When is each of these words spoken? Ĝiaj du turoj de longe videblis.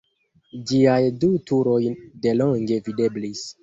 Ĝiaj 0.71 0.97
du 1.25 1.31
turoj 1.51 1.79
de 2.27 2.37
longe 2.43 2.85
videblis. 2.93 3.51